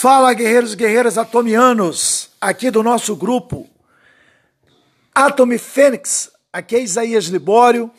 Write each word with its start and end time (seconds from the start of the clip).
Fala, 0.00 0.32
guerreiros 0.32 0.74
e 0.74 0.76
guerreiras 0.76 1.18
atomianos, 1.18 2.30
aqui 2.40 2.70
do 2.70 2.84
nosso 2.84 3.16
grupo 3.16 3.68
Atomy 5.12 5.58
Fênix, 5.58 6.30
aqui 6.52 6.76
é 6.76 6.82
Isaías 6.82 7.24
Libório. 7.24 7.90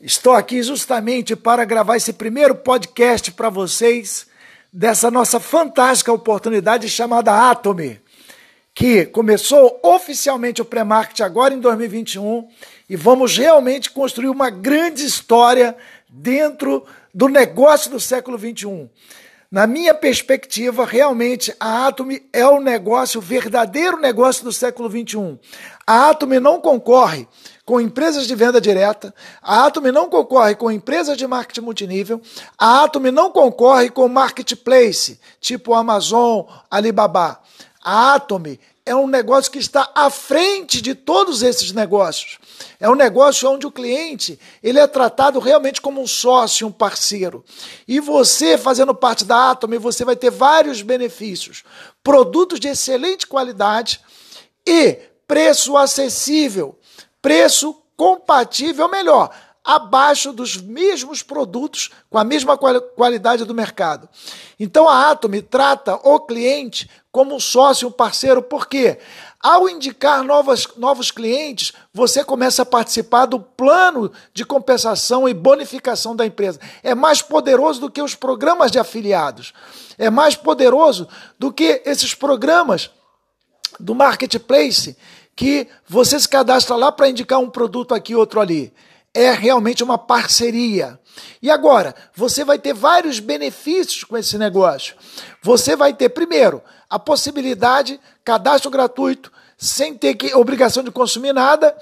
Estou 0.00 0.32
aqui 0.32 0.62
justamente 0.62 1.36
para 1.36 1.62
gravar 1.66 1.98
esse 1.98 2.14
primeiro 2.14 2.54
podcast 2.54 3.30
para 3.32 3.50
vocês 3.50 4.26
dessa 4.72 5.10
nossa 5.10 5.38
fantástica 5.38 6.10
oportunidade 6.10 6.88
chamada 6.88 7.50
Atomy, 7.50 8.00
que 8.74 9.04
começou 9.04 9.78
oficialmente 9.82 10.62
o 10.62 10.64
pré-market 10.64 11.20
agora 11.20 11.52
em 11.52 11.60
2021 11.60 12.48
e 12.88 12.96
vamos 12.96 13.36
realmente 13.36 13.90
construir 13.90 14.30
uma 14.30 14.48
grande 14.48 15.04
história 15.04 15.76
dentro 16.08 16.82
do 17.12 17.28
negócio 17.28 17.90
do 17.90 18.00
século 18.00 18.38
21. 18.38 18.88
Na 19.54 19.68
minha 19.68 19.94
perspectiva, 19.94 20.84
realmente 20.84 21.54
a 21.60 21.86
Atomy 21.86 22.28
é 22.32 22.44
o 22.44 22.58
negócio, 22.58 23.20
o 23.20 23.22
verdadeiro 23.22 24.00
negócio 24.00 24.42
do 24.42 24.52
século 24.52 24.90
XXI. 24.90 25.38
A 25.86 26.10
Atomy 26.10 26.40
não 26.40 26.60
concorre 26.60 27.28
com 27.64 27.80
empresas 27.80 28.26
de 28.26 28.34
venda 28.34 28.60
direta, 28.60 29.14
a 29.40 29.64
Atomy 29.64 29.92
não 29.92 30.10
concorre 30.10 30.56
com 30.56 30.72
empresas 30.72 31.16
de 31.16 31.24
marketing 31.24 31.60
multinível, 31.60 32.20
a 32.58 32.82
Atomy 32.82 33.12
não 33.12 33.30
concorre 33.30 33.90
com 33.90 34.08
marketplace, 34.08 35.20
tipo 35.40 35.72
Amazon, 35.72 36.46
Alibaba. 36.68 37.38
A 37.80 38.14
Atomy 38.14 38.58
é 38.86 38.94
um 38.94 39.06
negócio 39.06 39.50
que 39.50 39.58
está 39.58 39.90
à 39.94 40.10
frente 40.10 40.82
de 40.82 40.94
todos 40.94 41.42
esses 41.42 41.72
negócios. 41.72 42.38
É 42.78 42.88
um 42.88 42.94
negócio 42.94 43.50
onde 43.50 43.66
o 43.66 43.72
cliente 43.72 44.38
ele 44.62 44.78
é 44.78 44.86
tratado 44.86 45.38
realmente 45.38 45.80
como 45.80 46.02
um 46.02 46.06
sócio, 46.06 46.66
um 46.66 46.72
parceiro. 46.72 47.42
E 47.88 47.98
você, 47.98 48.58
fazendo 48.58 48.94
parte 48.94 49.24
da 49.24 49.50
Atom, 49.50 49.78
você 49.78 50.04
vai 50.04 50.16
ter 50.16 50.30
vários 50.30 50.82
benefícios. 50.82 51.64
Produtos 52.02 52.60
de 52.60 52.68
excelente 52.68 53.26
qualidade 53.26 54.00
e 54.66 54.98
preço 55.26 55.76
acessível, 55.78 56.78
preço 57.22 57.74
compatível, 57.96 58.88
melhor, 58.88 59.30
abaixo 59.64 60.30
dos 60.30 60.58
mesmos 60.58 61.22
produtos 61.22 61.90
com 62.10 62.18
a 62.18 62.24
mesma 62.24 62.58
qualidade 62.58 63.46
do 63.46 63.54
mercado. 63.54 64.06
Então 64.60 64.86
a 64.86 65.10
Atom 65.10 65.40
trata 65.40 65.94
o 66.04 66.20
cliente 66.20 66.90
como 67.10 67.34
um 67.34 67.40
sócio, 67.40 67.88
um 67.88 67.92
parceiro, 67.92 68.42
porque 68.42 68.98
ao 69.40 69.68
indicar 69.68 70.22
novas, 70.22 70.68
novos 70.76 71.10
clientes, 71.10 71.72
você 71.94 72.22
começa 72.22 72.62
a 72.62 72.66
participar 72.66 73.24
do 73.24 73.40
plano 73.40 74.12
de 74.34 74.44
compensação 74.44 75.26
e 75.28 75.32
bonificação 75.32 76.14
da 76.14 76.26
empresa. 76.26 76.60
É 76.82 76.94
mais 76.94 77.22
poderoso 77.22 77.80
do 77.80 77.90
que 77.90 78.02
os 78.02 78.14
programas 78.14 78.70
de 78.70 78.78
afiliados. 78.78 79.54
É 79.96 80.10
mais 80.10 80.34
poderoso 80.34 81.08
do 81.38 81.52
que 81.52 81.80
esses 81.86 82.14
programas 82.14 82.90
do 83.80 83.94
marketplace 83.94 84.96
que 85.36 85.68
você 85.88 86.18
se 86.18 86.28
cadastra 86.28 86.76
lá 86.76 86.92
para 86.92 87.08
indicar 87.08 87.38
um 87.38 87.48
produto 87.48 87.94
aqui, 87.94 88.14
outro 88.14 88.40
ali 88.40 88.72
é 89.14 89.30
realmente 89.30 89.84
uma 89.84 89.96
parceria. 89.96 90.98
E 91.40 91.50
agora, 91.50 91.94
você 92.14 92.44
vai 92.44 92.58
ter 92.58 92.74
vários 92.74 93.20
benefícios 93.20 94.02
com 94.02 94.16
esse 94.16 94.36
negócio. 94.36 94.96
Você 95.40 95.76
vai 95.76 95.94
ter, 95.94 96.08
primeiro, 96.08 96.60
a 96.90 96.98
possibilidade, 96.98 98.00
cadastro 98.24 98.70
gratuito, 98.70 99.30
sem 99.56 99.94
ter 99.96 100.14
que, 100.14 100.34
obrigação 100.34 100.82
de 100.82 100.90
consumir 100.90 101.32
nada. 101.32 101.76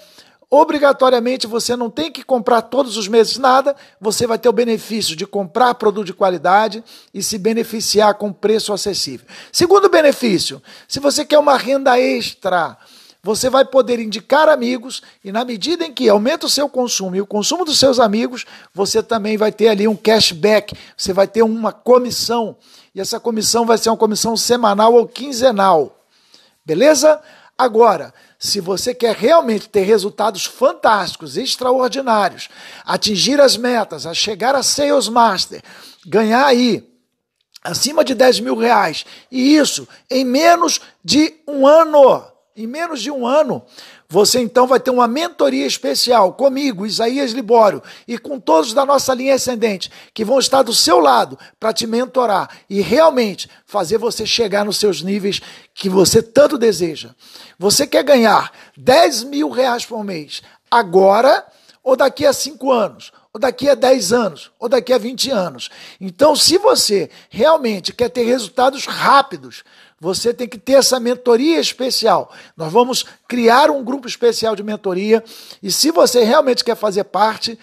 Obrigatoriamente 0.50 1.46
você 1.46 1.74
não 1.74 1.88
tem 1.88 2.12
que 2.12 2.22
comprar 2.22 2.60
todos 2.60 2.98
os 2.98 3.08
meses 3.08 3.38
nada, 3.38 3.74
você 3.98 4.26
vai 4.26 4.38
ter 4.38 4.50
o 4.50 4.52
benefício 4.52 5.16
de 5.16 5.26
comprar 5.26 5.74
produto 5.76 6.04
de 6.04 6.12
qualidade 6.12 6.84
e 7.14 7.22
se 7.22 7.38
beneficiar 7.38 8.16
com 8.16 8.30
preço 8.30 8.70
acessível. 8.70 9.26
Segundo 9.50 9.88
benefício, 9.88 10.62
se 10.86 11.00
você 11.00 11.24
quer 11.24 11.38
uma 11.38 11.56
renda 11.56 11.98
extra, 11.98 12.76
você 13.22 13.48
vai 13.48 13.64
poder 13.64 14.00
indicar 14.00 14.48
amigos 14.48 15.00
e 15.22 15.30
na 15.30 15.44
medida 15.44 15.84
em 15.84 15.92
que 15.92 16.08
aumenta 16.08 16.46
o 16.46 16.50
seu 16.50 16.68
consumo 16.68 17.14
e 17.14 17.20
o 17.20 17.26
consumo 17.26 17.64
dos 17.64 17.78
seus 17.78 18.00
amigos, 18.00 18.44
você 18.74 19.00
também 19.00 19.36
vai 19.36 19.52
ter 19.52 19.68
ali 19.68 19.86
um 19.86 19.94
cashback, 19.94 20.76
você 20.96 21.12
vai 21.12 21.28
ter 21.28 21.42
uma 21.42 21.72
comissão 21.72 22.56
e 22.92 23.00
essa 23.00 23.20
comissão 23.20 23.64
vai 23.64 23.78
ser 23.78 23.90
uma 23.90 23.96
comissão 23.96 24.36
semanal 24.36 24.94
ou 24.94 25.06
quinzenal. 25.06 26.00
Beleza? 26.64 27.20
Agora, 27.56 28.12
se 28.40 28.60
você 28.60 28.92
quer 28.92 29.14
realmente 29.14 29.68
ter 29.68 29.82
resultados 29.82 30.44
fantásticos, 30.44 31.36
extraordinários, 31.36 32.48
atingir 32.84 33.40
as 33.40 33.56
metas, 33.56 34.04
a 34.04 34.12
chegar 34.12 34.56
a 34.56 34.64
Sales 34.64 35.08
Master, 35.08 35.62
ganhar 36.04 36.44
aí 36.44 36.84
acima 37.62 38.04
de 38.04 38.14
10 38.14 38.40
mil 38.40 38.56
reais, 38.56 39.06
e 39.30 39.54
isso 39.54 39.86
em 40.10 40.24
menos 40.24 40.80
de 41.04 41.34
um 41.46 41.64
ano, 41.64 42.31
em 42.56 42.66
menos 42.66 43.00
de 43.00 43.10
um 43.10 43.26
ano, 43.26 43.62
você 44.08 44.40
então 44.40 44.66
vai 44.66 44.78
ter 44.78 44.90
uma 44.90 45.08
mentoria 45.08 45.66
especial 45.66 46.34
comigo, 46.34 46.86
Isaías 46.86 47.32
Libório, 47.32 47.82
e 48.06 48.18
com 48.18 48.38
todos 48.38 48.74
da 48.74 48.84
nossa 48.84 49.14
linha 49.14 49.34
ascendente, 49.34 49.90
que 50.12 50.24
vão 50.24 50.38
estar 50.38 50.62
do 50.62 50.74
seu 50.74 51.00
lado 51.00 51.38
para 51.58 51.72
te 51.72 51.86
mentorar 51.86 52.50
e 52.68 52.80
realmente 52.80 53.48
fazer 53.64 53.98
você 53.98 54.26
chegar 54.26 54.64
nos 54.64 54.76
seus 54.76 55.02
níveis 55.02 55.40
que 55.74 55.88
você 55.88 56.22
tanto 56.22 56.58
deseja. 56.58 57.10
Você 57.58 57.86
quer 57.86 58.04
ganhar 58.04 58.52
10 58.76 59.24
mil 59.24 59.48
reais 59.48 59.86
por 59.86 60.04
mês 60.04 60.42
agora 60.70 61.46
ou 61.82 61.96
daqui 61.96 62.26
a 62.26 62.32
cinco 62.32 62.70
anos? 62.70 63.12
ou 63.34 63.40
daqui 63.40 63.68
a 63.68 63.74
10 63.74 64.12
anos, 64.12 64.50
ou 64.58 64.68
daqui 64.68 64.92
a 64.92 64.98
20 64.98 65.30
anos. 65.30 65.70
Então, 65.98 66.36
se 66.36 66.58
você 66.58 67.08
realmente 67.30 67.92
quer 67.92 68.10
ter 68.10 68.24
resultados 68.24 68.84
rápidos, 68.84 69.64
você 70.02 70.34
tem 70.34 70.48
que 70.48 70.58
ter 70.58 70.72
essa 70.72 70.98
mentoria 70.98 71.60
especial. 71.60 72.32
Nós 72.56 72.72
vamos 72.72 73.04
criar 73.28 73.70
um 73.70 73.84
grupo 73.84 74.08
especial 74.08 74.56
de 74.56 74.62
mentoria 74.64 75.22
e 75.62 75.70
se 75.70 75.92
você 75.92 76.24
realmente 76.24 76.64
quer 76.64 76.74
fazer 76.74 77.04
parte, 77.04 77.56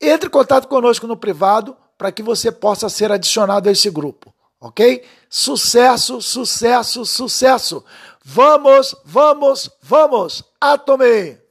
entre 0.00 0.26
em 0.26 0.32
contato 0.32 0.68
conosco 0.68 1.06
no 1.06 1.18
privado 1.18 1.76
para 1.98 2.10
que 2.10 2.22
você 2.22 2.50
possa 2.50 2.88
ser 2.88 3.12
adicionado 3.12 3.68
a 3.68 3.72
esse 3.72 3.90
grupo, 3.90 4.32
ok? 4.58 5.04
Sucesso, 5.28 6.22
sucesso, 6.22 7.04
sucesso! 7.04 7.84
Vamos, 8.24 8.96
vamos, 9.04 9.68
vamos! 9.82 10.42
Atome! 10.58 11.45